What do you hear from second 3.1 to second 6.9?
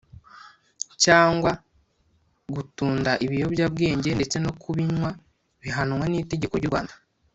ibiyobyabwenge ndetse no ku binywa bihanwa n’itegeko ry’u